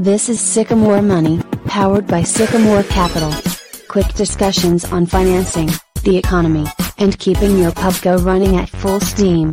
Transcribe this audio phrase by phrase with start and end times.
[0.00, 3.34] This is Sycamore Money, powered by Sycamore Capital.
[3.86, 5.68] Quick discussions on financing,
[6.04, 6.64] the economy,
[6.96, 9.52] and keeping your pubco running at full steam.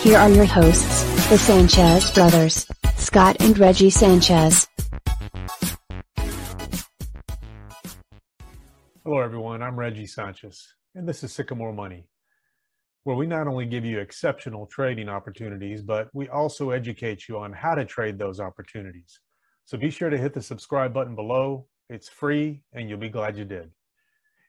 [0.00, 4.66] Here are your hosts, the Sanchez brothers, Scott and Reggie Sanchez.
[9.04, 9.62] Hello, everyone.
[9.62, 12.08] I'm Reggie Sanchez, and this is Sycamore Money,
[13.04, 17.52] where we not only give you exceptional trading opportunities, but we also educate you on
[17.52, 19.20] how to trade those opportunities.
[19.66, 21.66] So be sure to hit the subscribe button below.
[21.88, 23.70] It's free, and you'll be glad you did.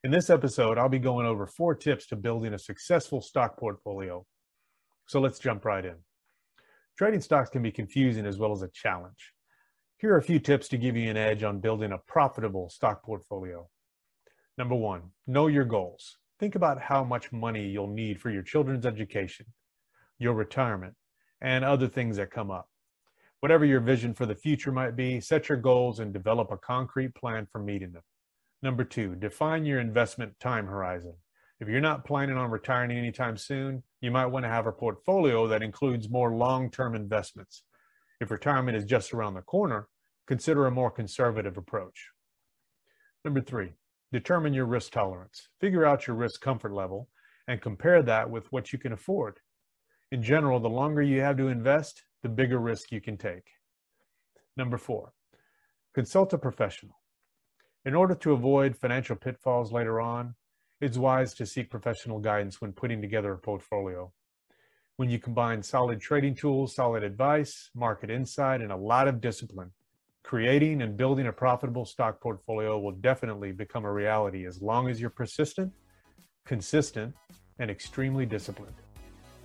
[0.04, 4.26] In this episode, I'll be going over four tips to building a successful stock portfolio.
[5.08, 5.96] So let's jump right in.
[6.98, 9.34] Trading stocks can be confusing as well as a challenge.
[9.98, 13.04] Here are a few tips to give you an edge on building a profitable stock
[13.04, 13.70] portfolio.
[14.58, 16.18] Number one, know your goals.
[16.40, 19.46] Think about how much money you'll need for your children's education,
[20.20, 20.96] your retirement,
[21.42, 22.70] and other things that come up.
[23.46, 27.14] Whatever your vision for the future might be, set your goals and develop a concrete
[27.14, 28.02] plan for meeting them.
[28.64, 31.14] Number two, define your investment time horizon.
[31.60, 35.46] If you're not planning on retiring anytime soon, you might want to have a portfolio
[35.46, 37.62] that includes more long term investments.
[38.20, 39.90] If retirement is just around the corner,
[40.26, 42.10] consider a more conservative approach.
[43.24, 43.74] Number three,
[44.12, 45.50] Determine your risk tolerance.
[45.60, 47.10] Figure out your risk comfort level
[47.48, 49.40] and compare that with what you can afford.
[50.12, 53.52] In general, the longer you have to invest, the bigger risk you can take.
[54.58, 55.14] Number four,
[55.94, 57.00] consult a professional.
[57.86, 60.34] In order to avoid financial pitfalls later on,
[60.82, 64.12] it's wise to seek professional guidance when putting together a portfolio.
[64.96, 69.72] When you combine solid trading tools, solid advice, market insight, and a lot of discipline,
[70.24, 75.00] Creating and building a profitable stock portfolio will definitely become a reality as long as
[75.00, 75.72] you're persistent,
[76.48, 77.14] consistent,
[77.60, 78.74] and extremely disciplined.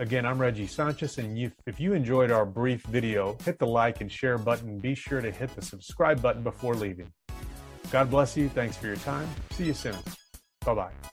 [0.01, 4.01] Again, I'm Reggie Sanchez, and you, if you enjoyed our brief video, hit the like
[4.01, 4.79] and share button.
[4.79, 7.13] Be sure to hit the subscribe button before leaving.
[7.93, 8.49] God bless you.
[8.49, 9.29] Thanks for your time.
[9.51, 9.97] See you soon.
[10.65, 11.10] Bye bye.